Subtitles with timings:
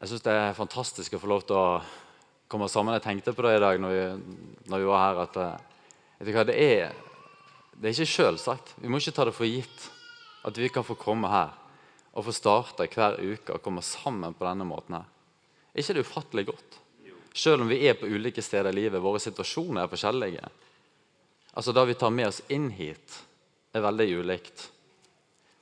[0.00, 1.80] Jeg syns det er fantastisk å få lov til å
[2.48, 2.94] komme sammen.
[2.96, 4.04] Jeg tenkte på det i dag når vi,
[4.72, 5.20] når vi var her.
[5.26, 6.94] at eh, hva, det, er,
[7.76, 8.72] det er ikke selvsagt.
[8.80, 9.90] Vi må ikke ta det for gitt
[10.48, 11.52] at vi kan få komme her
[12.16, 14.96] og få starte hver uke og komme sammen på denne måten.
[14.96, 15.06] her.
[15.74, 16.82] Er ikke det ufattelig godt?
[17.36, 20.52] Selv om vi er på ulike steder i livet, våre situasjoner er forskjellige.
[21.52, 23.20] Altså Det vi tar med oss inn hit,
[23.76, 24.70] er veldig ulikt.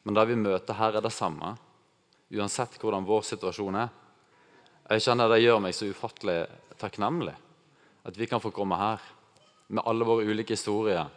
[0.07, 1.57] Men det vi møter her, er det samme.
[2.31, 3.97] Uansett hvordan vår situasjon er.
[4.89, 6.39] Jeg kjenner Det gjør meg så ufattelig
[6.81, 7.35] takknemlig
[8.09, 9.03] at vi kan få komme her
[9.69, 11.11] med alle våre ulike historier,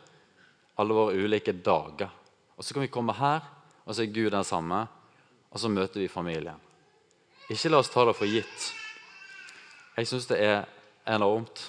[0.76, 2.10] alle våre ulike dager.
[2.58, 3.40] Og Så kan vi komme her,
[3.86, 4.88] og så er Gud den samme,
[5.52, 6.60] og så møter vi familien.
[7.50, 8.68] Ikke la oss ta det for gitt.
[9.96, 10.68] Jeg syns det er
[11.08, 11.64] enormt.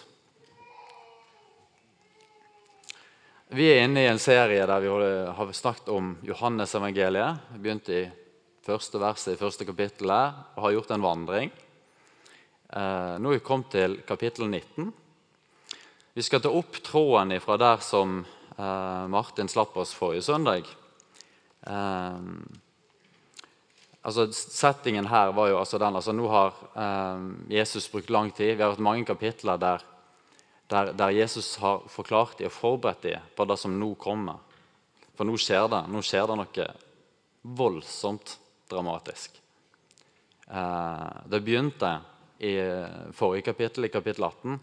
[3.55, 7.51] Vi er inne i en serie der vi har snakket om Johannes-evangeliet.
[7.53, 8.07] Vi begynte i
[8.67, 11.53] første verset i første kapittel og har gjort en vandring.
[12.73, 14.89] Eh, nå er vi kommet til kapittel 19.
[16.17, 18.23] Vi skal ta opp tråden fra der som
[18.57, 20.71] eh, Martin slapp oss forrige søndag.
[21.69, 22.23] Eh,
[24.01, 26.57] altså Settingen her var jo altså den altså Nå har
[27.53, 28.57] Jesus brukt lang tid.
[28.57, 29.85] Vi har hatt mange kapitler der,
[30.73, 34.41] der, der Jesus har forklart dem og forberedt dem på det som nå kommer.
[35.13, 36.71] For nå skjer det, nå skjer det noe
[37.43, 38.39] voldsomt
[38.73, 39.37] dramatisk.
[41.29, 41.91] det begynte
[42.43, 42.53] i
[43.15, 44.59] forrige kapittel, i kapittel 18.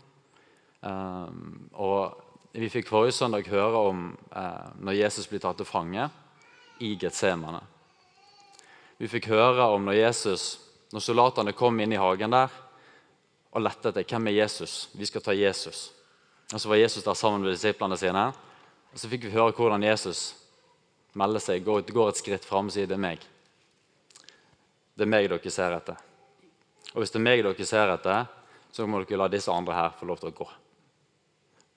[0.81, 6.07] Um, og Vi fikk forrige søndag høre om uh, når Jesus blir tatt til fange
[6.81, 7.61] i Getsemane.
[8.97, 10.47] Vi fikk høre om når, Jesus,
[10.91, 12.49] når soldatene kom inn i hagen der
[13.53, 14.89] og lette etter hvem er Jesus.
[14.97, 15.91] Vi skal ta Jesus.
[16.49, 18.25] Og Så var Jesus der sammen med disiplene sine.
[18.91, 20.33] Og Så fikk vi høre hvordan Jesus
[21.13, 23.23] melder seg, går, går et skritt fram og sier det er meg.
[24.97, 26.08] Det er meg dere ser etter.
[26.93, 28.29] Og hvis det er meg dere ser etter,
[28.73, 30.47] så må dere la disse andre her få lov til å gå.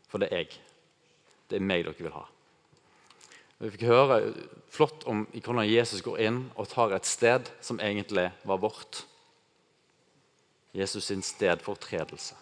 [0.08, 0.60] For det er jeg.
[1.48, 2.26] Det er meg dere vil ha.
[3.62, 4.18] Vi fikk høre
[4.72, 9.04] flott om hvordan Jesus går inn og tar et sted som egentlig var vårt.
[10.72, 12.34] Jesus sin stedfortredelse.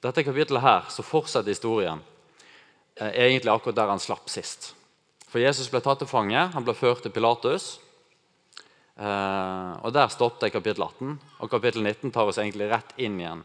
[0.00, 2.00] Dette kapittelet her, så fortsetter historien
[3.08, 4.74] egentlig akkurat der han slapp sist.
[5.30, 7.78] For Jesus ble tatt til fange, han ble ført til Pilatus.
[9.00, 11.18] Eh, og Der stoppet kapittel 18.
[11.40, 13.44] Og kapittel 19 tar oss egentlig rett inn igjen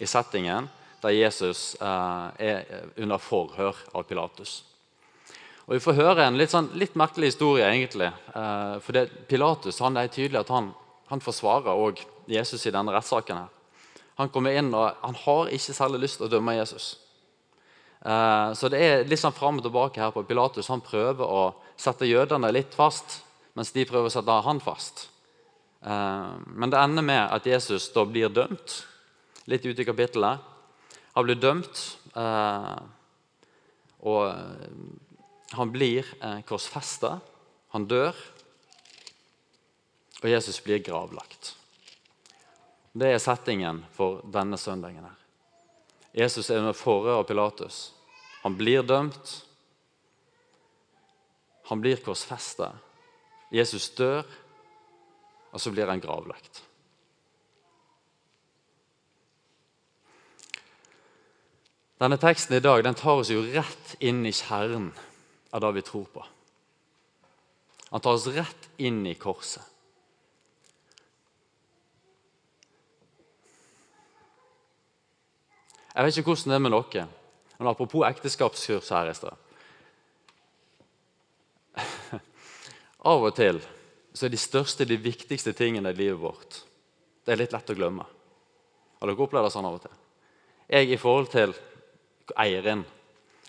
[0.00, 0.68] i settingen
[1.00, 4.64] der Jesus eh, er under forhør av Pilatus.
[5.66, 7.64] Og Vi får høre en litt, sånn, litt merkelig historie.
[7.64, 8.10] egentlig.
[8.82, 10.72] for det, Pilatus han er tydelig at han,
[11.06, 13.36] han forsvarer også Jesus i denne rettssaken.
[13.36, 13.48] her.
[14.18, 16.98] Han kommer inn og han har ikke særlig lyst til å dømme Jesus.
[18.00, 20.70] Eh, så det er litt sånn fram og tilbake her på Pilatus.
[20.72, 21.42] Han prøver å
[21.80, 23.20] sette jødene litt fast,
[23.58, 25.08] mens de prøver å sette han fast.
[25.84, 28.80] Eh, men det ender med at Jesus da blir dømt,
[29.50, 30.48] litt ute i kapittelet.
[31.16, 31.84] Han blir dømt,
[32.16, 32.80] eh,
[34.00, 34.32] og
[35.52, 36.06] han blir
[36.48, 37.18] korsfesta.
[37.74, 38.16] Han dør,
[40.22, 41.54] og Jesus blir gravlagt.
[42.96, 45.04] Det er settingen for denne søndagen.
[45.04, 45.19] her.
[46.16, 47.92] Jesus er med forhør av Pilatus.
[48.42, 49.34] Han blir dømt.
[51.70, 52.72] Han blir korsfesta.
[53.54, 54.26] Jesus dør,
[55.50, 56.62] og så blir han gravlagt.
[62.00, 64.88] Denne teksten i dag den tar oss jo rett inn i kjernen
[65.52, 66.22] av det vi tror på.
[67.90, 69.69] Han tar oss rett inn i korset.
[76.00, 77.02] Jeg vet ikke hvordan det er med dere,
[77.58, 79.36] men apropos ekteskapskurs her i stad.
[83.12, 83.60] Av og til
[84.16, 86.62] så er de største, de viktigste tingene i livet vårt
[87.20, 88.06] det er litt lett å glemme.
[88.96, 89.92] Har dere opplevd det sånn av og til?
[90.72, 91.52] Jeg i forhold til
[92.40, 92.86] Eirin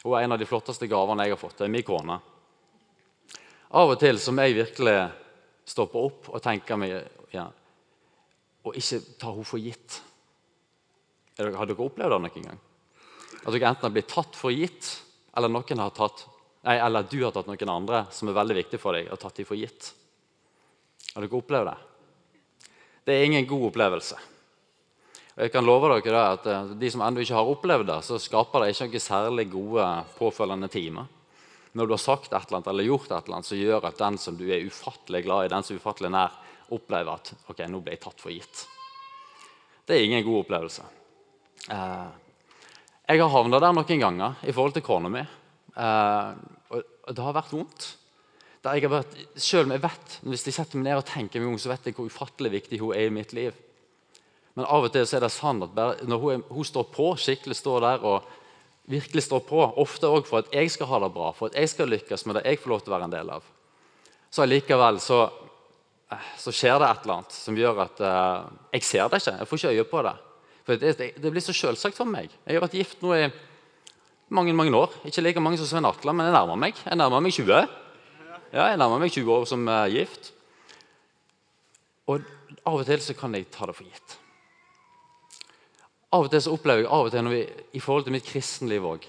[0.04, 1.56] Hun er en av de flotteste gavene jeg har fått.
[1.60, 2.20] Det er min kone.
[3.80, 4.96] Av og til så må jeg virkelig
[5.72, 6.98] stoppe opp og tenke meg
[7.32, 7.48] ja,
[8.66, 10.02] og ikke ta henne for gitt.
[11.42, 12.60] Har dere opplevd det noen gang?
[13.42, 14.90] At dere enten har blitt tatt for gitt,
[15.38, 15.50] eller,
[15.80, 16.26] har tatt,
[16.68, 19.40] nei, eller du har tatt noen andre som er veldig viktig for deg, og tatt
[19.40, 19.94] dem for gitt.
[21.16, 21.80] Har dere opplevd det?
[23.08, 24.20] Det er ingen god opplevelse.
[25.32, 28.20] Og jeg kan love dere at eh, De som ennå ikke har opplevd det, så
[28.22, 29.88] skaper det ikke noen særlig gode
[30.20, 31.10] påfølgende timer.
[31.72, 34.00] Når du har sagt et eller annet eller gjort et eller annet så gjør at
[34.00, 36.34] den som du er ufattelig glad i, den som er ufattelig nær,
[36.76, 38.66] opplever at ok, nå ble jeg tatt for gitt.
[39.88, 40.84] Det er ingen god opplevelse.
[41.70, 42.10] Eh,
[43.12, 45.24] jeg har havna der noen ganger i forhold til kona mi.
[45.76, 46.32] Eh,
[46.72, 46.84] Og,
[47.16, 47.88] det har vært vondt.
[48.64, 51.42] Der jeg har vært, selv om jeg vet, Hvis jeg setter meg ned og tenker
[51.42, 53.54] meg om, så vet jeg hvor ufattelig viktig hun er i mitt liv.
[54.56, 57.16] Men av og til så er det sant at bare, når hun, hun, står på,
[57.18, 58.24] skikkelig står der og
[58.92, 61.70] virkelig står på, ofte òg for at jeg skal ha det bra, for at jeg
[61.70, 63.46] skal lykkes med det jeg får lov til å være en del av,
[64.32, 65.22] så allikevel så,
[66.12, 69.38] eh, så skjer det et eller annet som gjør at uh, jeg ser det ikke.
[69.40, 70.16] Jeg får ikke øye på det.
[70.66, 72.30] For det, det, blir så selvsagt for meg.
[72.46, 73.30] Jeg har vært gift nå i
[74.32, 74.94] mange mange år.
[75.08, 76.78] Ikke like mange som Svein Atle, men jeg nærmer meg.
[76.86, 77.52] Jeg nærmer meg 20.
[78.52, 80.34] Ja, jeg nærmer meg 20 år som uh, gift.
[82.12, 82.26] Og
[82.68, 84.18] av og til så kan jeg ta det for gitt.
[86.12, 87.42] Av og til så opplever jeg av og til vi,
[87.78, 89.06] i forhold til mitt kristenliv òg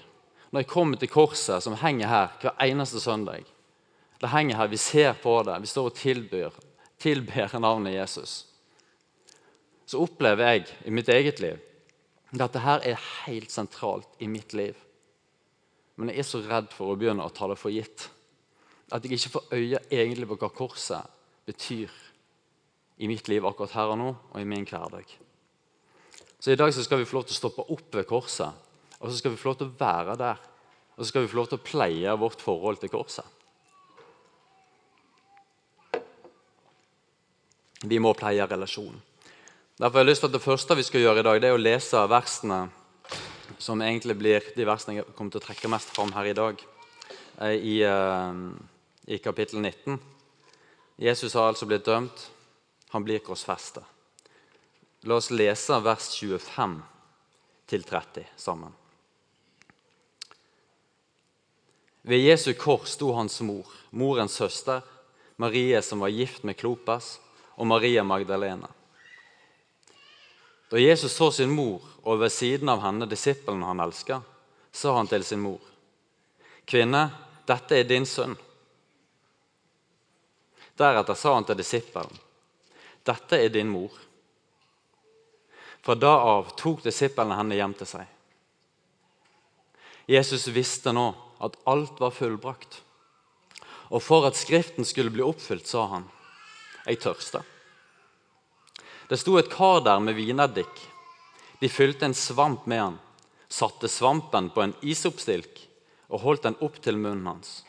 [0.53, 3.43] Når jeg kommer til korset, som henger her hver eneste søndag
[4.21, 6.49] Det henger her, Vi ser på det, vi står og tilbyr,
[6.99, 8.45] tilber navnet Jesus.
[9.85, 11.59] Så opplever jeg i mitt eget liv
[12.33, 14.73] at dette her er helt sentralt i mitt liv.
[15.95, 18.07] Men jeg er så redd for å begynne å ta det for gitt.
[18.89, 21.11] At jeg ikke får øye egentlig på hva korset
[21.45, 21.93] betyr
[22.97, 25.05] i mitt liv akkurat her og nå og i min hverdag.
[26.39, 28.51] Så I dag så skal vi få lov til å stoppe opp ved korset,
[28.99, 30.41] og så skal vi få lov til å være der.
[30.93, 33.25] Og så skal vi få lov til å pleie vårt forhold til korset.
[37.83, 39.01] Vi må pleie relasjonen.
[39.83, 41.57] Derfor har jeg lyst til at Det første vi skal gjøre i dag, det er
[41.57, 42.57] å lese versene
[43.59, 46.61] som egentlig blir de versene jeg kommer til å trekke mest fram her i dag,
[47.41, 48.31] eh, i, eh,
[49.11, 49.99] i kapittel 19.
[50.97, 52.29] Jesus har altså blitt dømt.
[52.91, 53.83] Han blir korsfestet.
[55.03, 56.81] La oss lese vers 25
[57.67, 58.71] 30 sammen.
[62.03, 64.81] Ved Jesu kors sto hans mor, morens søster,
[65.35, 67.19] Marie som var gift med Klopas,
[67.57, 68.69] og Maria Magdalena.
[70.73, 74.15] Da Jesus så sin mor og ved siden av henne disippelen han elska,
[74.73, 75.59] sa han til sin mor.:
[76.65, 77.03] Kvinne,
[77.45, 78.33] dette er din sønn.
[80.73, 82.17] Deretter sa han til disippelen.:
[83.05, 83.93] Dette er din mor.
[85.85, 88.09] Fra da av tok disiplene henne hjem til seg.
[90.09, 92.81] Jesus visste nå at alt var fullbrakt.
[93.93, 96.09] Og for at Skriften skulle bli oppfylt, sa han,
[96.87, 97.52] 'Jeg tørster'.
[99.09, 100.81] Det sto et kar der med vineddik.
[101.59, 102.99] De fylte en svamp med han,
[103.47, 105.61] satte svampen på en isoppstilk
[106.09, 107.61] og holdt den opp til munnen hans.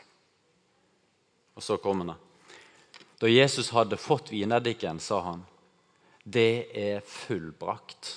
[1.55, 2.15] Og så kom han.
[3.19, 5.45] Da Jesus hadde fått vineddiken, sa han,
[6.23, 8.11] det er fullbrakt.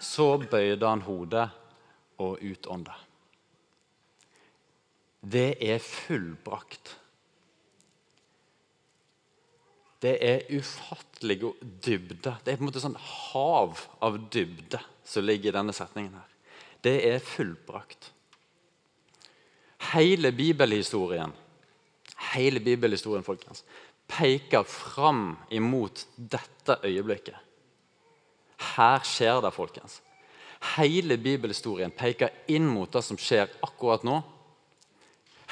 [0.00, 1.46] Så bøyde han hodet
[2.18, 3.06] og utåndet.
[5.20, 6.97] Det er fullbrakt.
[10.02, 12.36] Det er ufattelig dybde.
[12.44, 16.14] Det er på en måte sånn hav av dybde som ligger i denne setningen.
[16.14, 16.30] her.
[16.82, 18.12] Det er fullbrakt.
[19.92, 21.32] Hele bibelhistorien
[22.34, 23.64] hele bibelhistorien folkens,
[24.08, 27.36] peker fram imot dette øyeblikket.
[28.74, 30.00] Her skjer det, folkens.
[30.76, 34.16] Hele bibelhistorien peker inn mot det som skjer akkurat nå.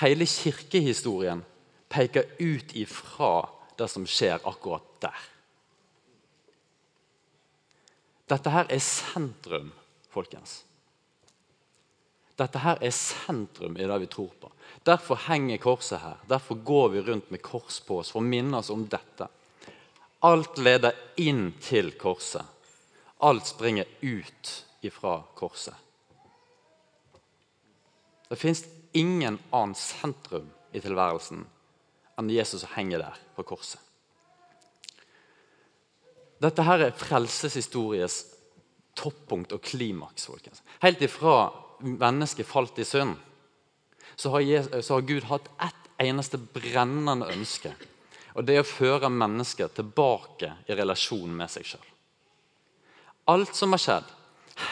[0.00, 1.44] Hele kirkehistorien
[1.93, 3.46] peker ut ifra
[3.76, 5.25] det som skjer akkurat der.
[8.26, 9.70] Dette her er sentrum,
[10.11, 10.64] folkens.
[12.37, 14.51] Dette her er sentrum i det vi tror på.
[14.84, 16.19] Derfor henger korset her.
[16.29, 19.29] Derfor går vi rundt med kors på oss for å minne oss om dette.
[20.27, 22.44] Alt leder inn til korset.
[23.24, 24.53] Alt springer ut
[24.84, 25.74] ifra korset.
[28.29, 31.44] Det fins ingen annen sentrum i tilværelsen
[32.17, 33.81] enn Jesus som henger der på korset.
[36.43, 38.19] Dette her er frelseshistories
[38.96, 40.27] toppunkt og klimaks.
[40.27, 40.63] folkens.
[40.82, 43.17] Helt ifra mennesket falt i synd,
[44.17, 47.73] så har, Jesus, så har Gud hatt ett eneste brennende ønske.
[48.37, 51.87] Og det er å føre mennesker tilbake i relasjon med seg sjøl.
[53.32, 54.11] Alt som har skjedd,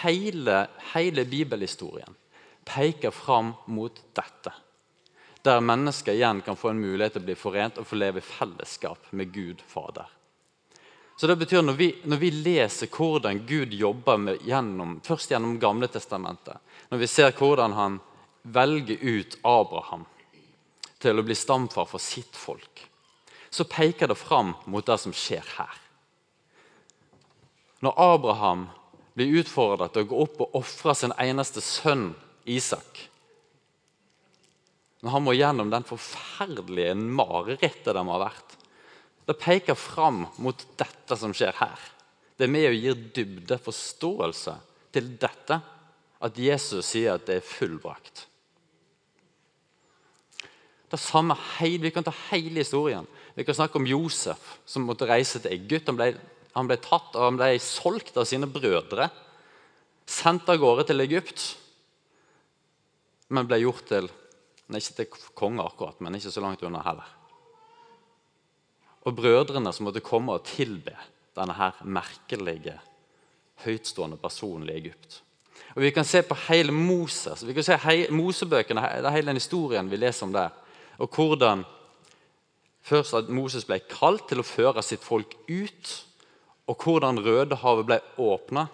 [0.03, 0.59] hele,
[0.93, 2.17] hele bibelhistorien,
[2.65, 4.53] peker fram mot dette.
[5.45, 8.25] Der mennesker igjen kan få en mulighet til å bli forent og få leve i
[8.25, 10.09] fellesskap med Gud Fader.
[11.17, 15.59] Så det betyr Når vi, når vi leser hvordan Gud jobber med, gjennom, først gjennom
[15.61, 16.57] Gamle testamentet,
[16.91, 18.01] når vi ser hvordan han
[18.43, 20.05] velger ut Abraham
[20.99, 22.89] til å bli stamfar for sitt folk,
[23.51, 25.81] så peker det fram mot det som skjer her.
[27.85, 28.69] Når Abraham
[29.15, 33.11] blir utfordret til å gå opp og ofre sin eneste sønn Isak
[35.05, 38.55] Når han må gjennom den forferdelige marerittet de har vært
[39.29, 41.81] Det peker fram mot dette som skjer her.
[42.37, 44.57] Det er med å gi dybde, forståelse
[44.93, 45.61] til dette,
[46.25, 48.27] at Jesus sier at det er fullbrakt.
[50.91, 53.07] Det samme, Vi kan ta hele historien.
[53.35, 55.89] Vi kan snakke om Josef som måtte reise til Egypt.
[55.89, 56.15] Han ble,
[56.55, 59.11] han ble tatt og han ble solgt av sine brødre.
[60.07, 61.57] Sendt av gårde til Egypt.
[63.29, 64.11] Men ble gjort til
[64.73, 65.06] Ikke til
[65.37, 67.11] konge, akkurat, men ikke så langt unna heller.
[69.04, 70.94] Og brødrene som måtte komme og tilbe
[71.37, 72.78] denne her merkelige,
[73.64, 75.21] høytstående personen i Egypt.
[75.75, 79.26] Og Vi kan se på hele Moses, vi kan se hele, Mosebøkene, det er hele
[79.26, 80.50] den historien vi leser om der.
[80.99, 81.64] Og hvordan
[82.83, 85.94] først at Moses ble kalt til å føre sitt folk ut,
[86.66, 88.68] og hvordan Rødehavet ble åpna.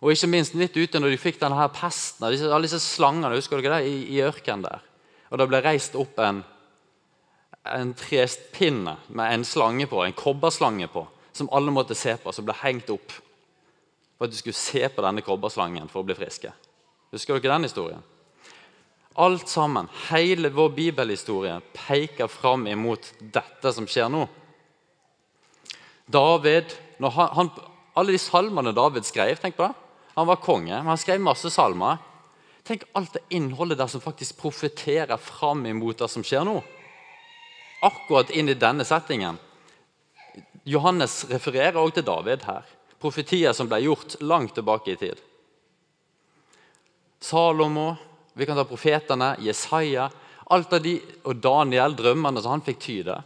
[0.00, 3.60] Og ikke minst litt ute når de fikk denne her pesten, alle disse slangene husker
[3.60, 4.86] dere det, i, i ørkenen der.
[5.30, 6.42] Og det ble reist opp en,
[7.64, 12.46] en trespinne med en slange på, en kobberslange på, som alle måtte se på, som
[12.46, 13.14] ble hengt opp
[14.20, 16.50] for at du skulle se på denne kobberslangen for å bli friske.
[17.14, 18.02] Husker dere den historien?
[19.20, 24.26] Alt sammen, hele vår bibelhistorie, peker fram imot dette som skjer nå.
[26.10, 27.50] David, han,
[27.96, 29.74] Alle de salmene David skrev, tenk på det.
[30.14, 31.96] Han var konge, men han skrev masse salmer.
[32.70, 36.60] Tenk alt det innholdet der som faktisk profeterer fram imot det som skjer nå.
[37.82, 39.40] Akkurat inn i denne settingen.
[40.62, 45.18] Johannes refererer også til David her profetier som ble gjort langt tilbake i tid.
[47.20, 47.94] Salomo,
[48.36, 50.10] vi kan ta profetene, Jesaja
[50.50, 53.16] alt av de, og Daniel, drømmene som han fikk tyde.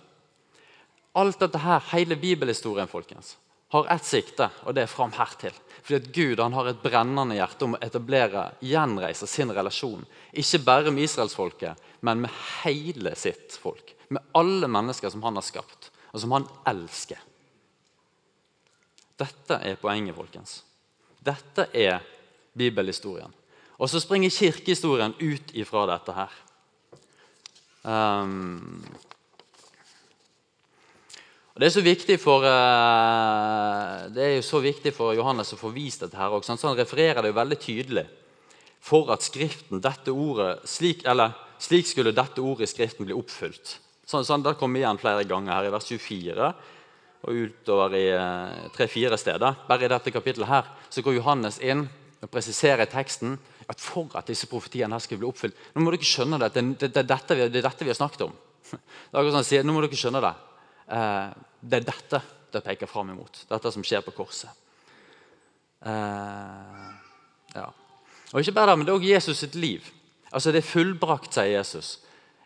[1.16, 3.36] Alt dette her, hele bibelhistorien folkens,
[3.72, 5.54] har ett sikte, og det er fram hertil.
[5.84, 10.06] Fordi at Gud han har et brennende hjerte om å etablere, gjenreise sin relasjon.
[10.32, 13.92] Ikke bare med israelsfolket, men med hele sitt folk.
[14.08, 17.20] Med alle mennesker som han har skapt, og som han elsker.
[19.20, 20.62] Dette er poenget, folkens.
[21.24, 22.00] Dette er
[22.56, 23.32] bibelhistorien.
[23.76, 26.40] Og så springer kirkehistorien ut ifra dette her.
[27.84, 28.80] Um,
[31.54, 35.70] og det er, så for, uh, det er jo så viktig for Johannes å få
[35.70, 36.18] vist dette.
[36.18, 38.06] her også, så Han refererer det jo veldig tydelig
[38.82, 41.32] for at Skriften, dette ordet, slik, eller,
[41.62, 43.78] slik skulle dette ordet i Skriften bli oppfylt.
[44.04, 46.54] Sånn, sånn, Det kommer igjen flere ganger her i vers 24
[47.24, 49.62] og utover i eh, tre-fire steder.
[49.68, 51.86] Bare i dette kapittelet her, så går Johannes inn
[52.20, 53.38] og presiserer i teksten
[53.70, 56.64] at for at disse profetiene her skulle bli oppfylt Nå må dere skjønne det, det,
[56.82, 58.34] det, det, er, dette vi, det er dette vi har snakket om.
[58.74, 60.34] Det er sånn, sier, nå må dere skjønne det.
[60.88, 61.28] Eh,
[61.64, 62.20] det er dette
[62.54, 63.44] det peker fram imot.
[63.50, 64.50] Dette som skjer på korset.
[65.84, 66.86] Eh,
[67.56, 67.66] ja.
[68.32, 69.90] Og ikke bare det, men det er også Jesus sitt liv.
[70.32, 71.98] Altså Det er fullbrakt, sier Jesus.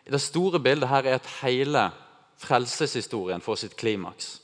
[0.09, 1.89] Det store bildet her er at hele
[2.41, 4.39] frelseshistorien får sitt klimaks.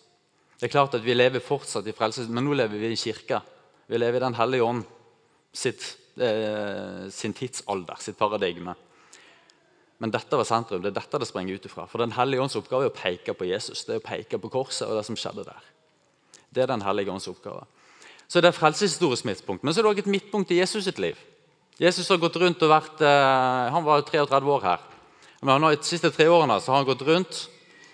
[0.60, 3.42] Det er klart at Vi lever fortsatt i frelse, men nå lever vi i kirka.
[3.88, 4.84] Vi lever i Den hellige ånd
[5.54, 8.75] sitt, eh, sin tidsalder, sitt paradigme.
[10.04, 10.82] Men dette var sentrum.
[10.84, 11.86] Det er dette det sprenger ut ifra.
[11.88, 13.86] For Den hellige ånds oppgave er å peke på Jesus.
[13.88, 15.70] Det er å peke på korset og det som skjedde der.
[16.52, 17.64] Det er Den hellige ånds oppgave.
[18.28, 19.64] Så det er frelseshistorisk midtpunkt.
[19.64, 21.18] Men så er det også et midtpunkt i Jesus sitt liv.
[21.80, 24.80] Jesus har gått rundt og vært, eh, Han var 33 år her.
[25.42, 27.50] Men De siste tre årene har han gått rundt,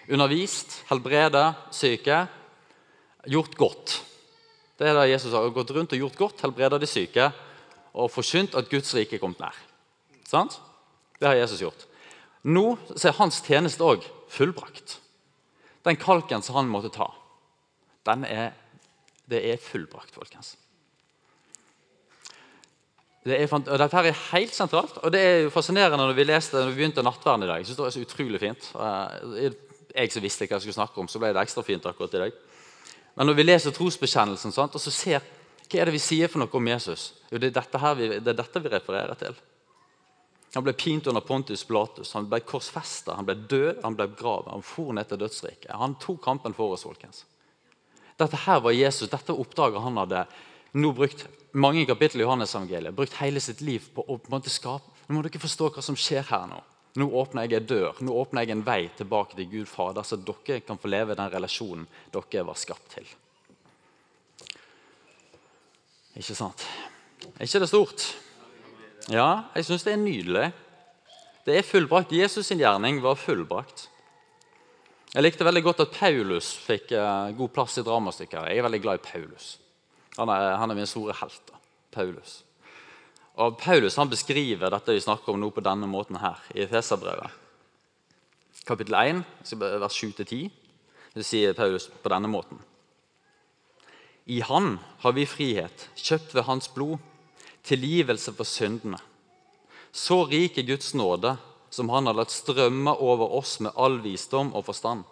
[0.10, 2.28] undervist, helbredet syke
[3.28, 4.02] gjort godt.
[4.78, 7.34] Det er det Jesus har gått rundt og gjort godt, helbredet de syke
[7.94, 9.56] og forkynt at Guds rike er kommet nær.
[10.26, 10.60] Sant?
[11.20, 11.91] Det har Jesus gjort.
[12.42, 14.98] Nå er hans tjeneste òg fullbrakt.
[15.86, 17.10] Den kalken som han måtte ta,
[18.06, 18.52] er,
[19.30, 20.56] det er fullbrakt, folkens.
[23.22, 26.26] Det er, og Dette her er helt sentralt, og det er jo fascinerende når vi
[26.26, 27.60] leste når vi begynte nattverden i dag.
[27.62, 28.72] Jeg synes det var så utrolig fint.
[29.92, 32.24] Jeg som visste hva jeg skulle snakke om, så ble det ekstra fint akkurat i
[32.24, 32.40] dag.
[33.14, 36.42] Men når vi leser trosbekjennelsen sant, og så ser hva er det vi sier for
[36.42, 39.38] noe om Jesus, jo, det, er dette vi, det er dette vi refererer til.
[40.54, 44.52] Han ble pint under Pontus Blatus, han ble korsfesta, han ble død, han ble begravet.
[44.52, 45.72] Han for ned til dødsriket.
[45.80, 46.84] Han tok kampen for oss.
[46.84, 47.24] folkens.
[48.20, 50.26] Dette her var Jesus, dette oppdraget han hadde
[50.78, 51.24] nå brukt
[51.58, 54.92] mange kapittel i Johannes-evangeliet, brukt hele sitt liv på å på en skape.
[55.08, 56.60] Nå må dere forstå hva som skjer her nå.
[57.00, 60.20] Nå åpner jeg en dør, nå åpner jeg en vei tilbake til Gud Fader, så
[60.20, 63.08] dere kan få leve den relasjonen dere var skapt til.
[66.20, 66.66] Ikke sant?
[67.38, 68.04] Er ikke det stort?
[69.10, 70.52] Ja, jeg syns det er nydelig.
[71.46, 72.14] Det er fullbrakt.
[72.14, 73.88] Jesus' sin gjerning var fullbrakt.
[75.12, 78.52] Jeg likte veldig godt at Paulus fikk uh, god plass i dramastykket.
[78.52, 79.58] Jeg er veldig glad i Paulus.
[80.20, 81.52] Han er, han er min store helt.
[81.92, 82.42] Paulus.
[83.42, 87.40] Og Paulus han beskriver dette vi snakker om nå på denne måten her i Feserbrevet.
[88.68, 89.24] Kapittel 1,
[89.82, 90.52] vers 7-10.
[91.12, 92.62] Det sier Paulus på denne måten.
[94.32, 97.02] I Han har vi frihet, kjøpt ved Hans blod,
[97.64, 99.00] tilgivelse for syndene.
[99.92, 101.36] Så rik er Guds nåde
[101.72, 105.04] som han har latt strømme over oss med all visdom og forstand.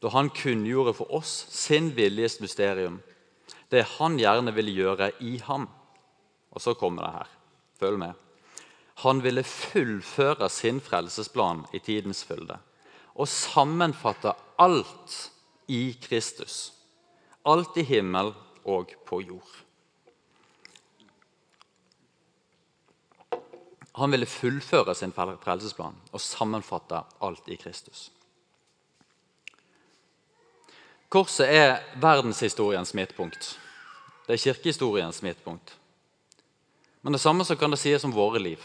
[0.00, 3.00] Da han kunngjorde for oss sin viljes mysterium,
[3.72, 5.66] det han gjerne ville gjøre i ham.
[6.52, 7.34] Og så kommer det her.
[7.80, 8.14] Følg med.
[9.04, 12.56] Han ville fullføre sin frelsesplan i tidens fylde
[13.16, 15.16] og sammenfatte alt
[15.72, 16.72] i Kristus.
[17.44, 18.32] Alt i himmel
[18.64, 19.52] og på jord.
[23.96, 28.10] Han ville fullføre sin frelsesplan og sammenfatte alt i Kristus.
[31.08, 33.54] Korset er verdenshistoriens midtpunkt.
[34.26, 35.76] Det er kirkehistoriens midtpunkt.
[37.00, 38.60] Men det samme kan det sies om våre liv.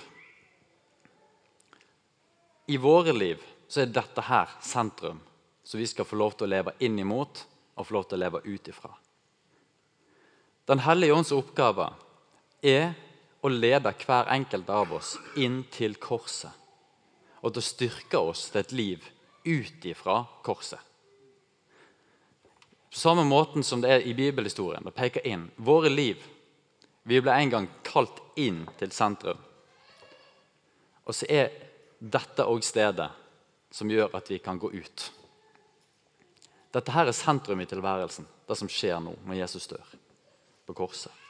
[2.67, 5.21] I våre liv så er dette her sentrum
[5.63, 7.45] som vi skal få lov til å leve inn imot
[7.77, 8.91] og få lov til å leve ut ifra.
[10.67, 11.87] Den hellige ånds oppgave
[12.63, 12.93] er
[13.41, 16.53] å lede hver enkelt av oss inn til korset.
[17.41, 19.05] Og til å styrke oss til et liv
[19.45, 20.79] ut ifra korset.
[22.91, 24.83] På samme måten som det er i bibelhistorien.
[24.83, 25.49] Det peker inn.
[25.55, 26.27] Våre liv
[27.03, 29.39] Vi ble en gang kalt inn til sentrum.
[31.09, 31.47] Og så er
[31.97, 33.07] dette òg stedet
[33.73, 35.07] som gjør at vi kan gå ut.
[36.71, 39.95] Dette her er sentrum i tilværelsen, det som skjer nå når Jesus dør
[40.67, 41.20] på korset.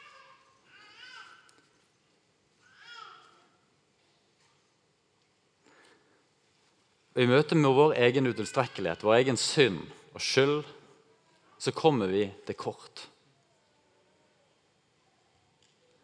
[7.12, 9.82] Og I møte med vår egen utilstrekkelighet, vår egen synd
[10.15, 10.62] og skyld,
[11.62, 13.08] så kommer vi til kort.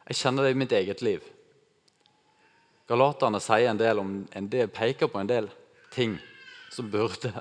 [0.08, 1.24] Jeg kjenner det i mitt eget liv.
[2.88, 5.50] Galaterne sier en del om, en del, peker på en del
[5.92, 6.16] ting
[6.72, 7.34] som burde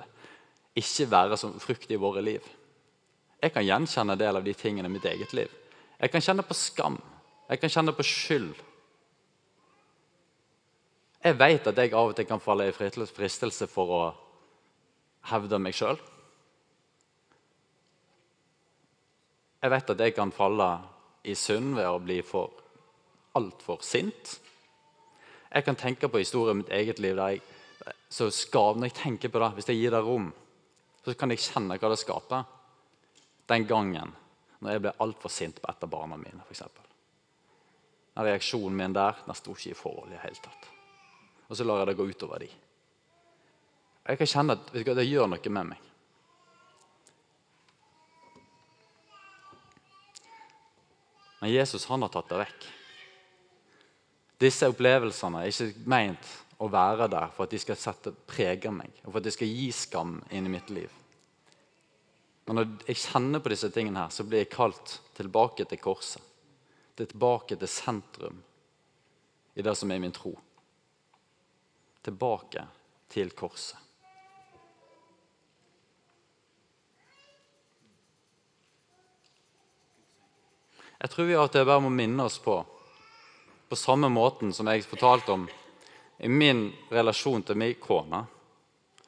[0.77, 2.47] ikke være som frukt i våre liv.
[3.43, 5.53] Jeg kan gjenkjenne en del av de tingene i mitt eget liv.
[6.01, 6.99] Jeg kan kjenne på skam.
[7.51, 8.55] Jeg kan kjenne på skyld.
[11.27, 14.03] Jeg vet at jeg av og til kan falle i fristelse for å
[15.33, 15.99] hevde meg sjøl.
[19.59, 20.69] Jeg vet at jeg kan falle
[21.27, 22.53] i synd ved å bli for
[23.35, 24.37] altfor sint.
[25.51, 27.43] Jeg kan tenke på historien i mitt eget liv der jeg,
[28.11, 30.31] så skav, når jeg tenker på det, Hvis jeg gir det rom,
[31.03, 32.47] så kan jeg kjenne hva det skaper.
[33.51, 34.15] Den gangen
[34.61, 36.47] når jeg ble altfor sint på et av barna mine.
[38.15, 40.76] Den reaksjonen min der den sto ikke i forhold i det hele tatt.
[41.47, 42.49] Og så lar jeg det gå utover de.
[44.07, 45.85] Jeg kan kjenne at du, det gjør noe med meg.
[51.41, 52.67] Men Jesus han har tatt det vekk.
[54.43, 56.31] Disse opplevelsene er ikke meint
[56.61, 59.51] å være der for at de skal sette, prege meg og for at de skal
[59.51, 60.93] gi skam inn i mitt liv.
[62.47, 66.23] Men når jeg kjenner på disse tingene, her, så blir jeg kalt tilbake til korset.
[66.97, 68.39] Tilbake til sentrum
[69.57, 70.33] i det som er min tro.
[72.07, 72.63] Tilbake
[73.11, 73.83] til korset.
[80.97, 82.55] Jeg tror vi av og til bare må minne oss på,
[83.69, 85.45] på samme måten som jeg fortalte om
[86.19, 88.23] i min relasjon til min kone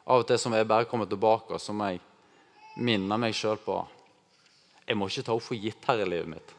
[0.09, 2.01] Av og til som jeg bare kommer tilbake, og som jeg
[2.81, 3.77] minner meg sjøl på
[4.87, 6.55] Jeg må ikke ta henne for gitt her i livet mitt,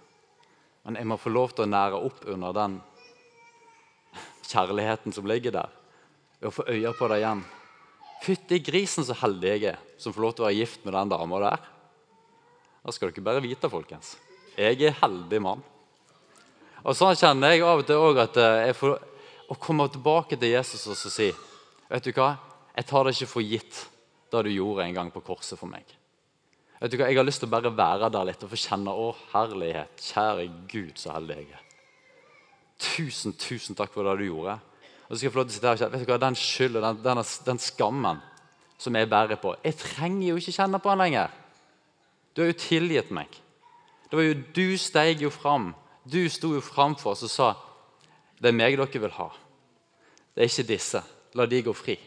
[0.86, 2.75] men jeg må få lov til å nære opp under den
[4.49, 5.79] kjærligheten som ligger der,
[6.39, 7.43] ved å få øye på det igjen.
[8.23, 11.12] Fytti grisen, så heldig jeg er som får lov til å være gift med den
[11.12, 11.67] dama der.
[12.84, 14.15] Da skal dere bare vite, folkens.
[14.56, 15.62] Jeg er heldig mann.
[16.84, 18.95] Og Sånn kjenner jeg av og til òg at eh, jeg får
[19.49, 21.32] å komme tilbake til Jesus og si
[21.89, 22.36] Vet du hva?
[22.75, 23.80] Jeg tar det ikke for gitt
[24.30, 25.88] det du gjorde en gang på korset for meg.
[26.80, 27.08] Vet du hva?
[27.10, 30.45] Jeg har lyst til å bare være der litt og få kjenne Å, herlighet, kjære
[30.69, 31.65] Gud, så heldig jeg er.
[32.80, 34.60] Tusen, tusen takk for det du gjorde.
[35.10, 36.22] Og så skal jeg få lov til å sitte her og kjenne, vet du hva?
[36.22, 38.19] Den skylden, den, den, den skammen
[38.80, 41.34] som jeg bærer på Jeg trenger jo ikke kjenne på den lenger.
[42.36, 43.34] Du har jo tilgitt meg.
[44.10, 45.74] Det var jo Du steg jo fram.
[46.06, 47.50] Du sto jo framfor oss og sa
[48.39, 49.28] det er meg dere vil ha.
[50.32, 51.02] Det er ikke disse.
[51.36, 51.98] La de gå fri.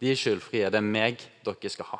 [0.00, 0.70] De er skyldfrie.
[0.72, 1.98] Det er meg dere skal ha.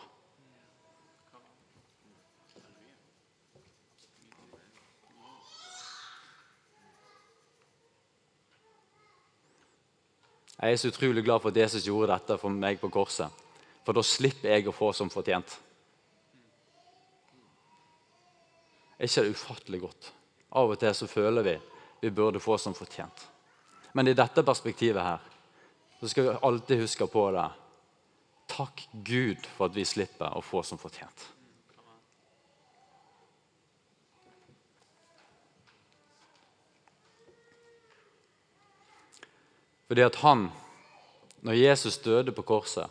[10.62, 13.26] Jeg er så utrolig glad for at Jesus gjorde dette for meg på korset.
[13.82, 15.56] For da slipper jeg å få som fortjent.
[18.94, 20.12] Er ikke det ufattelig godt?
[20.54, 21.56] Av og til så føler vi
[22.02, 23.26] vi burde få som fortjent.
[23.92, 25.20] Men i dette perspektivet her
[26.00, 27.48] så skal vi alltid huske på det.
[28.50, 31.26] Takk Gud for at vi slipper å få som fortjent.
[39.92, 40.46] Fordi at han
[41.44, 42.88] når Jesus døde på korset,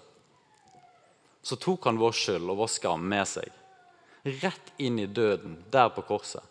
[1.41, 3.47] så tok han vår skyld og vår skam med seg.
[4.43, 6.45] Rett inn i døden, der på korset.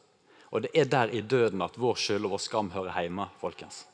[0.50, 3.28] Og det er der i døden at vår skyld og vår skam hører hjemme.
[3.38, 3.84] folkens.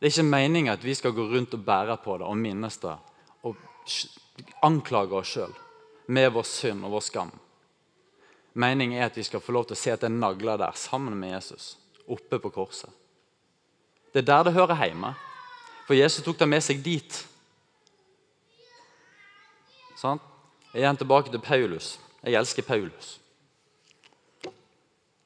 [0.00, 2.82] Det er ikke meningen at vi skal gå rundt og bære på det og minnes
[2.82, 2.98] det
[3.46, 3.56] og
[4.66, 5.56] anklage oss sjøl
[6.10, 7.36] med vår synd og vår skam.
[8.58, 10.74] Meningen er at vi skal få lov til å se at det er nagler der
[10.74, 11.76] sammen med Jesus,
[12.10, 12.90] oppe på korset.
[14.10, 15.14] Det er der det hører hjemme.
[15.92, 17.16] For Jesus tok dem med seg dit.
[20.00, 20.16] Sånn?
[20.72, 21.98] Igjen tilbake til Paulus.
[22.24, 23.10] Jeg elsker Paulus.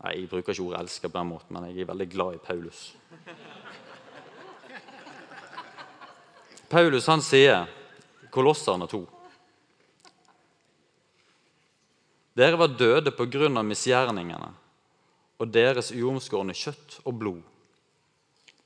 [0.03, 2.43] Nei, Jeg bruker ikke ordet 'elsker' på den måten, men jeg er veldig glad i
[2.43, 2.97] Paulus.
[6.69, 7.69] Paulus han sier,
[8.35, 9.07] Kolosserne 2
[12.35, 14.51] Dere var døde på grunn av misgjerningene
[15.39, 17.43] og deres uomskårne kjøtt og blod.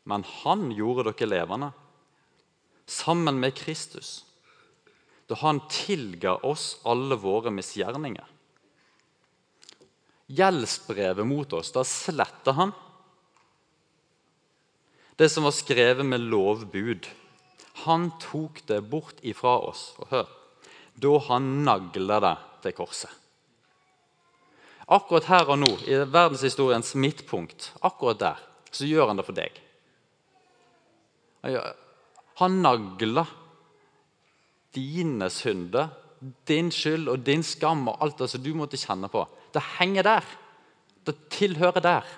[0.04, 1.72] Men han gjorde dere levende,
[2.90, 4.24] sammen med Kristus,
[5.26, 8.26] da han tilga oss alle våre misgjerninger.
[10.30, 12.72] Gjeldsbrevet mot oss, da sletta han.
[15.18, 17.06] Det som var skrevet med lovbud.
[17.84, 19.90] Han tok det bort ifra oss.
[19.98, 20.30] Og hør,
[20.94, 23.10] da han nagla det til korset.
[24.90, 28.40] Akkurat her og nå, i verdenshistoriens midtpunkt, akkurat der,
[28.74, 29.60] så gjør han det for deg.
[32.40, 33.26] Han nagla
[34.74, 35.90] dine synder,
[36.48, 39.24] din skyld og din skam og alt det som du måtte kjenne på.
[39.54, 40.32] Det henger der.
[41.06, 42.08] Det tilhører der.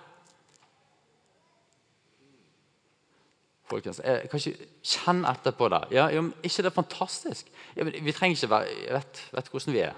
[3.73, 5.85] Folkens, jeg kan ikke kjenne etterpå det.
[5.97, 7.47] Ja, ja, ikke det er fantastisk?
[7.75, 9.95] Vi trenger ikke være Jeg vet, vet hvordan vi er.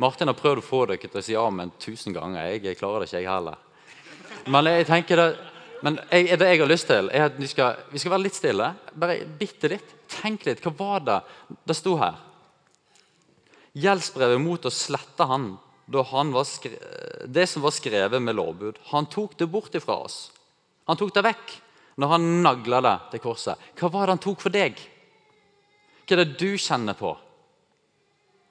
[0.00, 2.54] Martin har prøvd å få dere til å si amen tusen ganger.
[2.56, 3.56] Jeg klarer det ikke, jeg heller.
[4.48, 5.28] Men jeg tenker det,
[5.84, 8.36] men jeg, det jeg har lyst til, er at vi skal, vi skal være litt
[8.36, 8.66] stille.
[9.00, 9.94] Bare bitte litt.
[10.10, 10.60] Tenk litt.
[10.64, 11.18] Hva var det
[11.68, 12.18] det sto her?
[13.80, 15.52] Gjeldsbrevet mot å slette han
[15.90, 16.46] da han var
[17.26, 18.78] det som var skrevet med lovbud.
[18.92, 20.20] Han tok det bort ifra oss.
[20.90, 21.56] Han tok det vekk
[22.00, 23.70] når han nagla det til korset.
[23.78, 24.78] Hva var det han tok for deg?
[26.04, 27.14] Hva er det du kjenner på?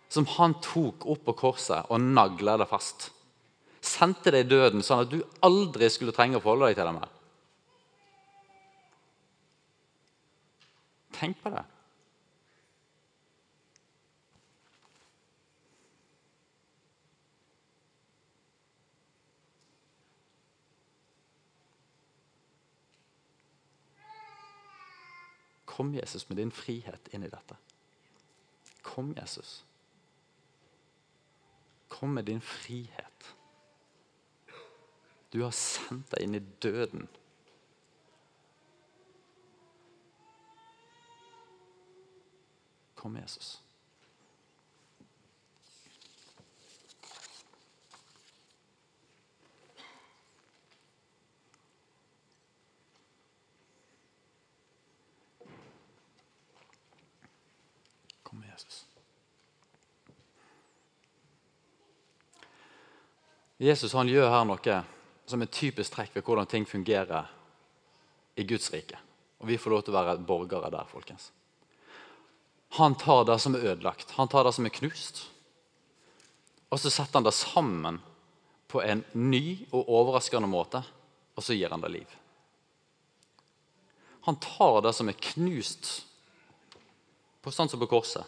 [0.10, 3.12] som han tok opp på korset og nagla det fast.
[3.80, 6.96] Sendte deg i døden sånn at du aldri skulle trenge å forholde deg til det
[6.98, 7.12] mer.
[11.20, 11.66] Tenk på det.
[25.66, 27.56] Kom, Jesus, med din frihet inn i dette.
[28.82, 29.66] Kom, Jesus.
[31.88, 33.36] Kom med din frihet.
[35.34, 37.08] Du har sendt deg inn i døden.
[43.00, 43.62] Kom, Jesus.
[58.24, 58.86] Kom, Jesus.
[63.58, 64.60] Jesus han gjør her noe
[65.24, 67.32] som er typisk trekk ved hvordan ting fungerer
[68.36, 69.00] i Guds rike.
[69.40, 70.84] Og vi får lov til å være borgere der.
[70.92, 71.32] folkens.
[72.78, 75.24] Han tar det som er ødelagt, han tar det som er knust,
[76.70, 77.98] og så setter han det sammen
[78.70, 80.84] på en ny og overraskende måte,
[81.34, 82.18] og så gir han det liv.
[84.30, 85.90] Han tar det som er knust,
[87.42, 88.26] på sånn som på korset,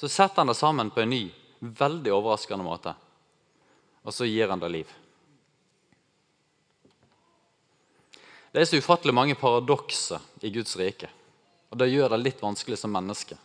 [0.00, 1.24] så setter han det sammen på en ny,
[1.60, 2.94] veldig overraskende måte
[4.04, 4.92] og så gir han det liv.
[8.52, 11.08] Det er så ufattelig mange paradokser i Guds rike.
[11.72, 13.38] Og det gjør det litt vanskelig som menneske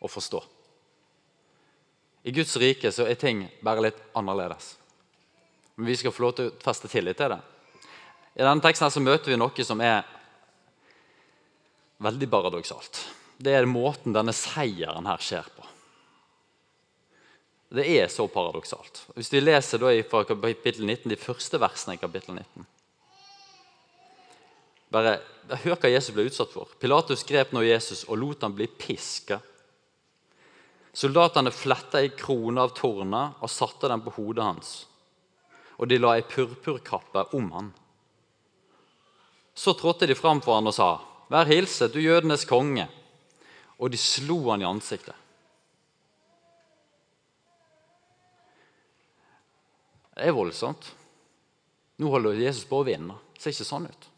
[0.00, 0.40] å forstå.
[2.22, 4.74] I Guds rike så er ting bare litt annerledes.
[5.76, 7.40] Men vi skal få lov til å feste tillit til det.
[8.36, 10.04] I denne teksten her så møter vi noe som er
[12.00, 13.00] veldig paradoksalt.
[13.40, 15.64] Det er måten denne seieren her skjer på.
[17.70, 19.04] Det er så paradoksalt.
[19.14, 22.66] Hvis vi leser da fra kapittel 19, de første versene i kapittel 19
[24.90, 25.20] Bare
[25.62, 26.70] Hør hva Jesus ble utsatt for.
[26.82, 29.40] Pilatus grep nå Jesus og lot ham bli piska.
[30.92, 34.72] Soldatene fletta ei krone av torner og satte den på hodet hans.
[35.78, 37.70] Og de la ei purpurkappe om han.
[39.54, 41.00] Så trådte de fram for han og sa,
[41.30, 42.88] 'Vær hilset, du jødenes konge.'
[43.78, 45.14] Og de slo han i ansiktet.
[50.14, 50.90] Det er voldsomt.
[51.96, 53.14] Nå holder Jesus på å vinne.
[53.32, 54.08] Det ser ikke sånn ut.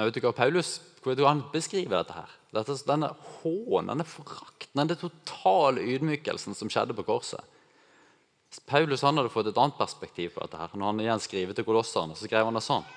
[0.00, 2.30] Men vet du hva Paulus vet du han beskriver dette her?
[2.56, 3.10] Dette, denne
[3.42, 7.44] hånen, denne forakten, denne totale ydmykelsen som skjedde på korset.
[8.64, 10.56] Paulus han hadde fått et annet perspektiv på dette.
[10.56, 10.72] her.
[10.72, 12.88] Når han igjen skriver til kolosserne, så skrev han det sånn.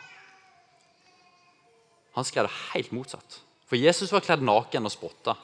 [2.16, 3.40] Han skrev det helt motsatt.
[3.68, 5.36] For Jesus var kledd naken og spotta.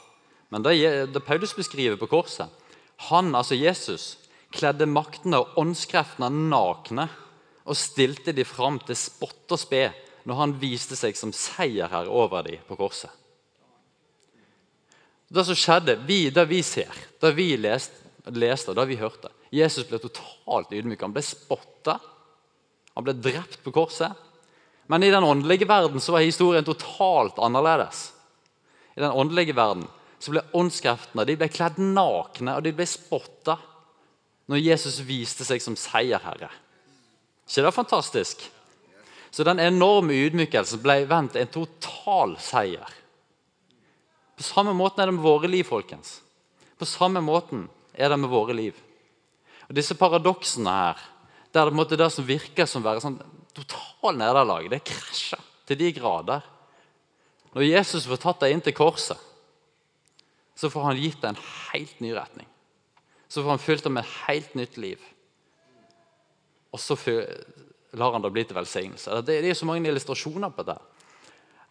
[0.55, 0.79] Men det,
[1.11, 2.47] det Paulus beskriver på korset
[3.11, 4.13] Han, altså Jesus,
[4.55, 7.11] kledde maktene og åndskreftene nakne
[7.67, 9.89] og stilte de fram til spott og spe
[10.29, 13.09] når han viste seg som seierherre over dem på korset.
[15.29, 17.97] Det som skjedde, vi, det vi ser, det vi leste,
[18.33, 21.01] leste det vi hørte Jesus ble totalt ydmyk.
[21.01, 21.95] Han ble spotta.
[22.93, 24.13] Han ble drept på korset.
[24.89, 28.11] Men i den åndelige verden så var historien totalt annerledes.
[28.93, 29.87] I den åndelige verden
[30.19, 33.55] så ble åndskreftene de ble kledd nakne og de ble spotta
[34.49, 36.49] når Jesus viste seg som seierherre.
[37.49, 38.45] ikke det fantastisk?
[39.31, 42.95] Så den enorme ydmykelsen ble vendt en total seier.
[44.39, 46.19] På samme måten er det med våre liv, folkens.
[46.79, 48.77] På samme måten er det med våre liv.
[49.67, 51.01] Og Disse paradoksene her,
[51.53, 53.19] der det, det som virker som være sånn
[53.57, 56.45] total nederlag, det krasjer til de grader.
[57.53, 59.19] Når Jesus får tatt deg inn til korset,
[60.57, 62.47] så får han gitt deg en helt ny retning.
[63.29, 65.03] Så får han fylt deg med et helt nytt liv.
[66.73, 66.97] Og så
[67.91, 69.21] lar han det bli til velsignelse.
[69.25, 70.81] Det er så mange illustrasjoner på dette.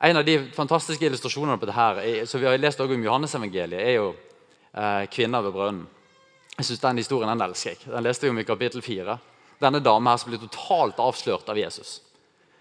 [0.00, 3.96] En av de fantastiske illustrasjonene på dette her, som vi har lest om Johannesevangeliet, er
[3.96, 4.10] jo
[4.72, 5.86] eh, kvinner ved brønnen.
[6.58, 7.80] Jeg synes Den historien den elsker jeg.
[7.86, 9.18] Den leste vi om i kapittel 4.
[9.62, 12.00] Denne dama her som blir totalt avslørt av Jesus.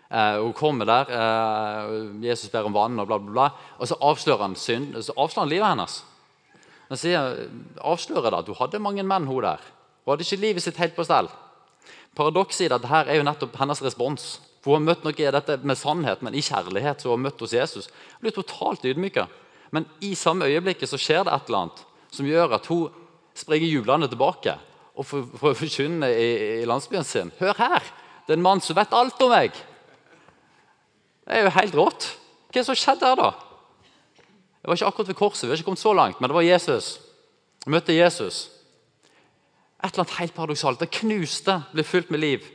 [0.10, 3.50] Eh, hun kommer der, eh, Jesus ber om vann, og bla, bla, bla.
[3.80, 6.04] Og så avslører han synd, så avslører han livet hennes.
[6.90, 7.50] Han sier,
[7.82, 9.62] avslører det at hun hadde mange menn, hun der.
[10.06, 11.30] Hun hadde ikke livet sitt helt på stell.
[12.18, 14.38] Paradokset i dette er jo nettopp hennes respons.
[14.64, 17.02] For Hun har møtt noe i dette med sannhet, men i kjærlighet.
[17.02, 17.90] så hun har møtt hos Jesus.
[18.18, 19.28] Hun blir totalt ydmyka.
[19.72, 22.90] Men i samme øyeblikket så skjer det et eller annet som gjør at hun
[23.36, 24.56] springer jublende tilbake
[24.98, 26.30] og får forkynne i,
[26.64, 27.32] i landsbyen sin.
[27.40, 27.84] Hør her!
[28.26, 29.54] Det er en mann som vet alt om meg!
[31.28, 32.08] Det er jo helt rått.
[32.48, 33.32] Hva er det som skjedde her, da?
[34.58, 36.48] Det var ikke akkurat ved korset, vi har ikke kommet så langt, men det var
[36.48, 36.98] Jesus.
[37.66, 38.38] Jeg møtte Jesus.
[39.84, 40.80] Et eller annet helt paradoksalt.
[40.82, 42.46] Det knuste, ble fylt med liv.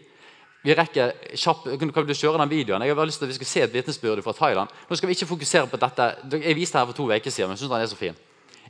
[0.62, 2.82] Vi rekker kjapp, kan du kjøre den videoen?
[2.86, 4.70] Jeg har lyst til at Vi skal se et vitnesbyrd fra Thailand.
[4.88, 6.08] Nå skal vi ikke fokusere på dette.
[6.38, 8.18] Jeg viste det her for to uker siden, men jeg synes den er så fin.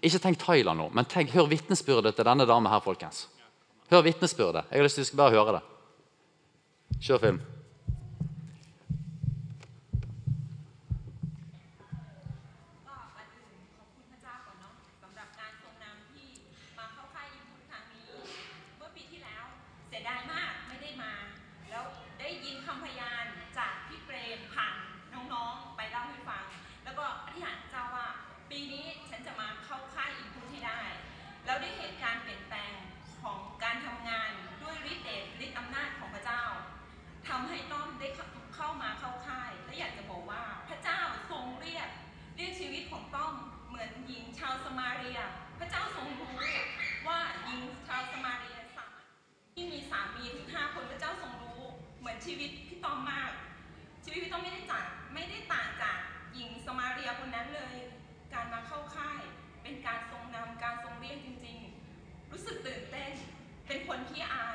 [0.03, 2.81] Ikke tenk Thailand nå, men tenk, hør vitnesbyrdet til denne damen her.
[2.81, 3.29] folkens.
[3.91, 4.65] Hør vitnesbyrdet.
[4.71, 5.62] Jeg har lyst til at vi skal bare høre det.
[7.01, 7.41] Kjør film.
[64.12, 64.52] เป็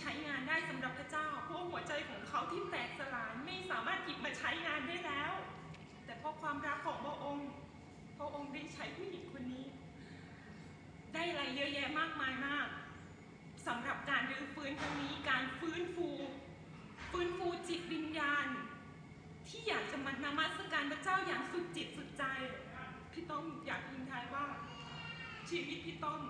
[0.00, 5.32] ใช้งานได้สำหรับพระเจ้า เพราะหัวใจของเขาที่แตกสลายไม่สามารถหยิบมาใช้งานได้แล้ว
[6.04, 7.48] แต่เพราะความรักของพระองค์
[8.18, 9.64] พระองค์ได้ใช้ผู้หญิงคนนี้
[11.14, 12.68] ได้อะไรเยอะแยะมากมายมาก
[13.66, 16.08] สำหรับการรื้อฟื้นครั้งนี้การฟื้นฟู
[17.10, 18.46] ฟื้นฟูจิตวิญญาณ
[19.48, 22.24] ที่อยากจะมานมัสการพระเจ้าอย่างสุดจิตสุดใจ
[23.12, 24.46] พี่ต้องอยากยินทายว่า
[25.48, 26.20] ชีวิตพี่ต้น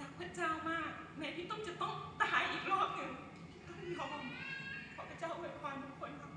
[0.00, 3.12] รักพระเจ้ามากแม้พี่ต้นจะต้องตายอีกรอบหนึ่ง
[3.66, 4.20] ต้องยอม
[4.96, 6.32] ขอพระเจ้าอวยพรทุกคนครับ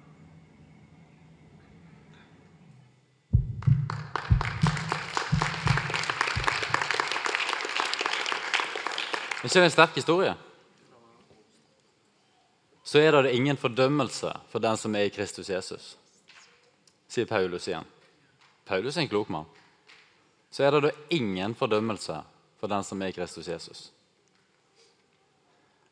[9.42, 10.36] Er ikke det en sterk historie?
[12.84, 15.98] Så er det ingen fordømmelse for den som er i Kristus Jesus,
[17.08, 17.86] sier Paulus igjen.
[18.66, 19.46] Paulus er en klok mann.
[20.52, 22.18] Så er det da ingen fordømmelse
[22.61, 23.91] for den som er Kristus Jesus.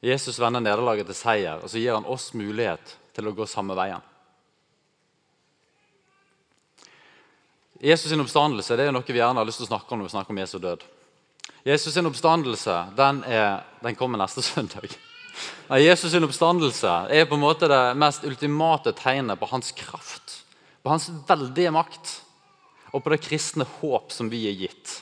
[0.05, 3.77] Jesus vender nederlaget til seier, og så gir han oss mulighet til å gå samme
[3.79, 4.03] veien.
[7.85, 10.09] Jesus' sin oppstandelse det er noe vi gjerne har lyst til å snakke om når
[10.09, 10.85] vi snakker om Jesu død.
[11.65, 14.93] Jesus' sin oppstandelse den, er, den kommer neste søndag.
[15.69, 20.41] Nei, Jesus' sin oppstandelse er på en måte det mest ultimate tegnet på hans kraft,
[20.85, 22.19] på hans veldige makt
[22.93, 25.01] og på det kristne håp som vi er gitt.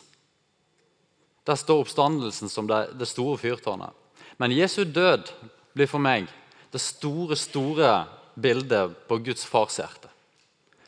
[1.45, 3.91] Der står oppstandelsen som det, det store fyrtårnet.
[4.39, 5.31] Men Jesu død
[5.75, 6.29] blir for meg
[6.73, 7.93] det store, store
[8.35, 10.09] bildet på Guds fars hjerte.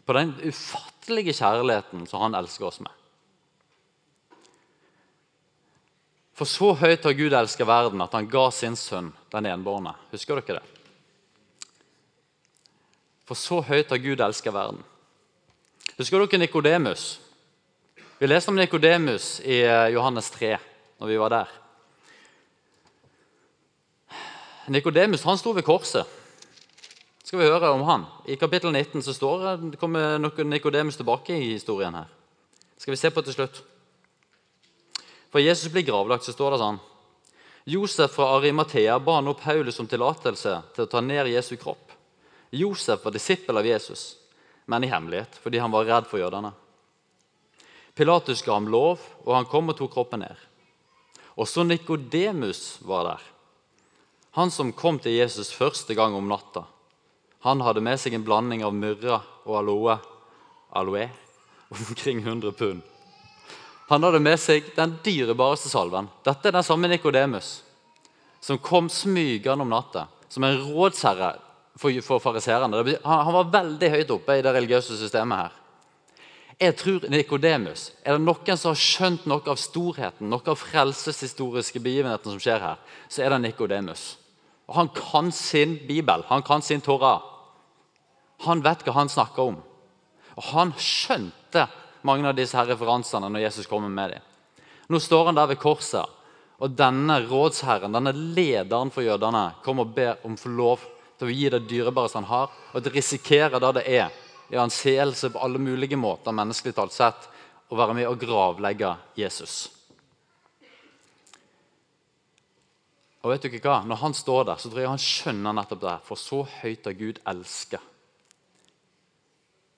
[0.05, 2.93] På den ufattelige kjærligheten som han elsker oss med.
[6.35, 9.95] For så høyt har Gud elsket verden at han ga sin sønn, den enbårne.
[10.11, 10.71] Husker dere det?
[13.25, 14.83] For så høyt har Gud elsket verden.
[15.95, 17.05] Husker dere Nikodemus?
[18.19, 20.53] Vi leste om Nikodemus i eh, Johannes 3
[21.03, 21.49] når vi var der.
[24.71, 26.07] Nikodemus sto ved korset.
[27.25, 28.07] Skal vi høre om han?
[28.31, 31.95] I kapittel 19 så står, kommer Nikodemus tilbake i historien.
[31.95, 32.07] her.
[32.79, 33.63] Skal vi se på til slutt.
[35.33, 36.83] For Jesus blir gravlagt, så står det sånn
[37.67, 41.91] Josef fra Arimathea ba nå Paulus om tillatelse til å ta ned Jesu kropp.
[42.55, 44.15] Josef var disippel av Jesus,
[44.67, 46.53] men i hemmelighet, fordi han var redd for jødene.
[47.95, 50.39] Pilatus ga ham lov, og han kom og tok kroppen ned.
[51.39, 53.23] Også Nikodemus var der.
[54.35, 56.65] Han som kom til Jesus første gang om natta.
[57.47, 59.99] Han hadde med seg en blanding av myrra og aloe,
[60.75, 61.07] aloe
[61.77, 62.83] omkring 100 pund.
[63.93, 66.09] Han hadde med seg den dyrebareste salven.
[66.25, 67.61] Dette er den samme Nikodemus
[68.45, 71.35] som kom smygende om natta som en rådsherre
[71.79, 72.81] for, for fariserene.
[73.05, 75.61] Han, han var veldig høyt oppe i det religiøse systemet her.
[76.61, 81.83] Jeg tror Nikodemus Er det noen som har skjønt noe av storheten, noe av frelseshistoriske
[81.83, 84.17] begivenheten som skjer her, så er det Nikodemus.
[84.69, 87.23] Og Han kan sin bibel, han kan sin Torah.
[88.47, 89.59] Han vet hva han snakker om.
[90.37, 91.67] Og han skjønte
[92.03, 94.25] mange av disse her referansene når Jesus kommer med dem.
[94.89, 96.09] Nå står han der ved korset,
[96.61, 100.85] og denne rådsherren, denne lederen for jødene, kommer og ber om få lov
[101.19, 104.59] til å gi det dyrebareste han har, og til å risikere det det er i
[104.61, 107.31] anseelse på alle mulige måter, menneskelig talt sett,
[107.73, 109.57] å være med og gravlegge Jesus.
[113.25, 113.79] Og vet dere hva?
[113.89, 115.97] Når han står der, så tror jeg han skjønner nettopp det.
[116.05, 117.93] For så høyt har Gud elsket.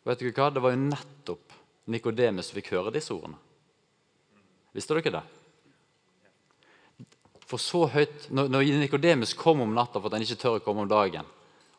[0.07, 0.51] Vet dere hva?
[0.51, 1.55] Det var jo nettopp
[1.95, 3.39] Nikodemus fikk høre disse ordene.
[4.75, 5.23] Visste dere det?
[7.47, 10.65] For så høyt, Når, når Nikodemus kom om natta for at han ikke tør å
[10.65, 11.29] komme om dagen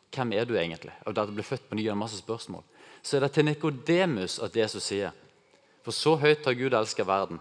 [0.08, 0.94] Hvem er du egentlig?
[1.04, 2.64] Og dette ble født på ny en masse spørsmål.
[3.08, 5.14] Så er det til Nikodemus at Jesus sier
[5.84, 7.40] For så høyt har Gud elsket verden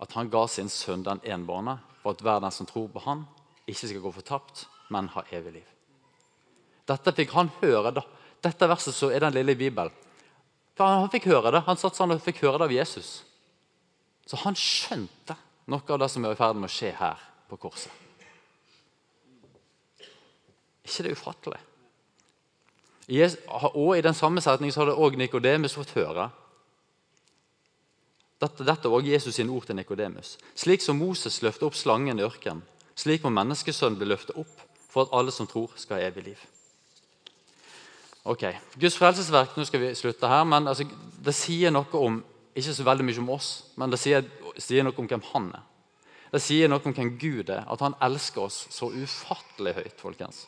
[0.00, 3.26] at han ga sin sønn den enbårne, for at verden som tror på han,
[3.68, 5.66] ikke skal gå fortapt, men ha evig liv.
[6.88, 7.92] Dette fikk han høre.
[7.92, 8.06] da.
[8.40, 9.92] Dette verset så er den lille Bibelen.
[10.80, 11.66] Han fikk høre det.
[11.68, 13.10] Han satt sånn og fikk høre det av Jesus.
[14.24, 15.36] Så han skjønte
[15.68, 17.20] noe av det som er i ferd med å skje her
[17.52, 17.92] på korset.
[20.88, 21.60] ikke det ufattelig?
[23.10, 26.30] Og I den samme setningen så hadde også Nikodemus fått høre
[28.40, 30.38] dette, dette var Jesus sine ord til Nikodemus.
[30.56, 32.62] Slik som Moses løftet opp slangen i ørkenen,
[32.96, 36.40] slik må menneskesønnen bli løftet opp for at alle som tror, skal ha evig liv.
[38.24, 38.46] Ok,
[38.80, 40.86] Guds frelsesverk, nå skal vi slutte her, men altså,
[41.24, 42.18] det sier noe om
[42.56, 44.24] ikke så veldig mye om oss, men det sier,
[44.60, 45.66] sier noe om hvem han er.
[46.30, 49.96] Det sier noe om hvem Gud er, at han elsker oss så ufattelig høyt.
[50.00, 50.46] folkens.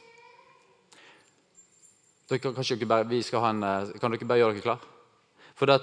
[2.32, 3.04] Dere, bare,
[3.50, 4.84] en, eh, kan dere bare gjøre dere klar?
[5.54, 5.82] For det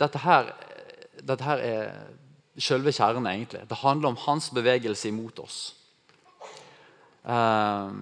[0.00, 0.52] dette, her,
[1.22, 1.92] dette her er
[2.58, 3.62] selve kjernen, egentlig.
[3.68, 5.60] Det handler om hans bevegelse imot oss.
[7.26, 8.00] Ehm,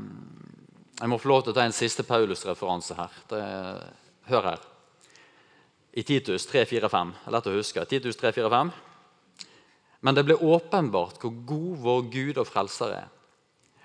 [1.01, 3.21] jeg må få lov til å ta en siste Paulus-referanse her.
[3.29, 3.43] Det,
[4.31, 4.67] hør her.
[5.95, 7.13] I Titus 3-4-5.
[7.31, 7.85] Lett å huske.
[7.89, 8.73] Titus 3-4-5.
[10.05, 13.07] Men det ble åpenbart hvor god vår Gud og frelser er,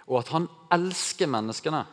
[0.10, 1.86] og at han elsker menneskene.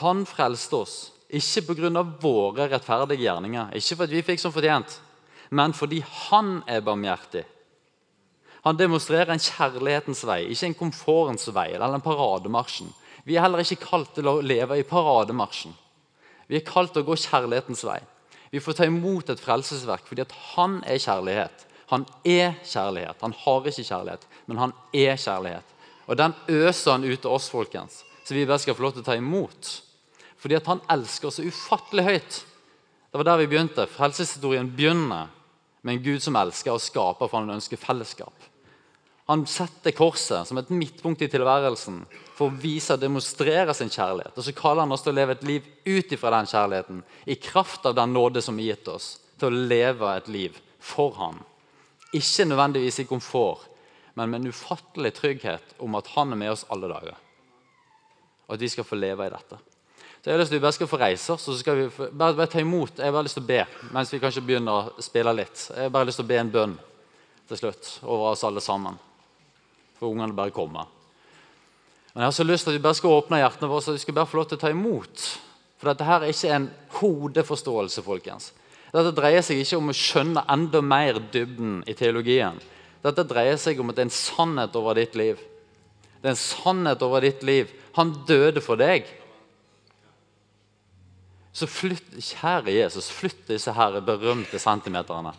[0.00, 0.94] Han frelste oss,
[1.28, 2.02] ikke pga.
[2.20, 5.00] våre rettferdige gjerninger, ikke fordi vi fikk som fortjent,
[5.50, 7.44] men fordi han er barmhjertig
[8.64, 12.88] Han demonstrerer en kjærlighetens vei, ikke en komfortens vei eller en parademarsjen.
[13.24, 15.74] Vi er heller ikke kalt til å leve i parademarsjen.
[16.48, 17.98] Vi er kalt til å gå kjærlighetens vei.
[18.50, 20.24] Vi får ta imot et frelsesverk fordi
[20.54, 21.66] han er kjærlighet.
[21.92, 23.20] Han er kjærlighet.
[23.20, 25.76] Han har ikke kjærlighet, men han er kjærlighet.
[26.06, 29.04] Og den øser han ut til oss, folkens, så vi bare skal få lov til
[29.04, 29.70] å ta imot.
[30.40, 32.40] Fordi at han elsker oss ufattelig høyt.
[33.12, 33.86] Det var der vi begynte.
[33.88, 35.30] Frelseshistorien begynner
[35.84, 38.50] med en Gud som elsker og skaper, for han ønsker fellesskap.
[39.28, 42.02] Han setter korset som et midtpunkt i tilværelsen
[42.36, 44.36] for å vise og demonstrere sin kjærlighet.
[44.36, 47.38] Og så kaller han oss til å leve et liv ut ifra den kjærligheten, i
[47.40, 51.40] kraft av den nåde som er gitt oss, til å leve et liv for ham.
[52.12, 53.64] Ikke nødvendigvis i komfort,
[54.14, 57.16] men med en ufattelig trygghet om at han er med oss alle dager.
[58.46, 59.60] Og at vi skal få leve i dette.
[60.24, 61.88] Så jeg har lyst til at Vi bare skal få reise oss så skal vi
[62.12, 62.98] bare, bare ta imot.
[62.98, 65.68] Jeg har bare lyst til å be mens vi kanskje begynner å spille litt.
[65.68, 66.76] Jeg har bare lyst til å be en bønn
[67.48, 68.96] til slutt over oss alle sammen.
[69.98, 70.88] For ungene bare kommer.
[72.14, 74.00] Men jeg har så lyst til at vi bare skal åpne hjertene våre, så vi
[74.00, 75.24] skal bare få lov til å ta imot.
[75.76, 76.68] For dette her er ikke en
[77.00, 78.52] hodeforståelse, folkens.
[78.94, 82.60] Dette dreier seg ikke om å skjønne enda mer dybden i teologien.
[83.04, 85.40] Dette dreier seg om at det er en sannhet over ditt liv.
[86.24, 87.68] Det er en sannhet over ditt liv.
[87.98, 89.04] Han døde for deg.
[91.52, 95.34] Så flytt, kjære Jesus, flytt disse her berømte centimeterne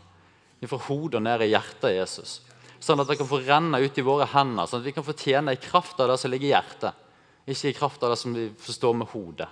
[0.65, 2.35] fra hodet og ned i hjertet av Jesus.
[2.81, 5.13] Sånn at det kan få renne ut i våre hender, sånn at vi kan få
[5.17, 7.03] tjene i kraft av det som ligger i hjertet.
[7.45, 9.49] Ikke i kraft av det som vi forstår med hodet.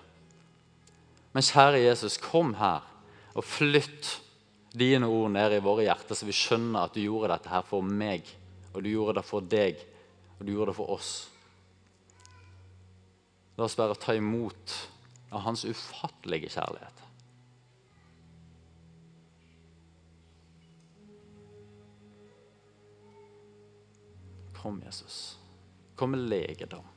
[1.34, 2.86] Men kjære Jesus, kom her
[3.34, 4.20] og flytt
[4.74, 7.86] dine ord ned i våre hjerter, så vi skjønner at du gjorde dette her for
[7.86, 8.30] meg,
[8.74, 9.82] og du gjorde det for deg,
[10.44, 11.12] og du gjorde det for oss.
[13.56, 14.74] La oss bare ta imot
[15.32, 17.04] av hans ufattelige kjærlighet.
[24.58, 25.38] Kom, Jesus.
[25.96, 26.92] Kom med legedom.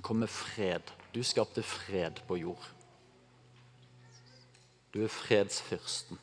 [0.00, 0.94] Kom med fred.
[1.10, 2.70] Du skapte fred på jord.
[4.94, 6.22] Du er fredsfyrsten.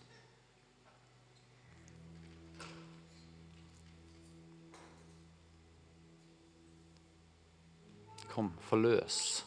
[8.34, 9.44] Kom, forløs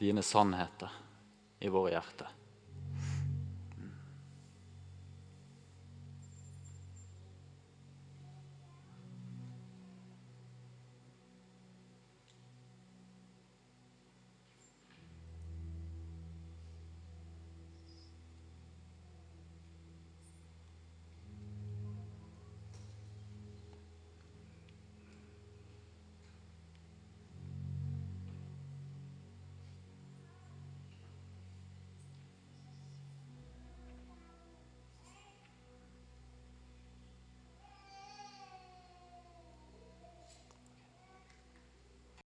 [0.00, 0.92] dine sannheter
[1.60, 2.30] i våre hjerter.